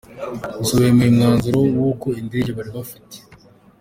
[0.59, 3.15] gusa bemeye uyu mwanzuro w’uko indege bari bafite.